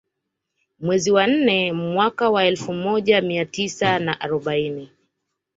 [0.79, 4.89] Mwezi wa nne mwaka wa elfu moja mia tisa na arobaini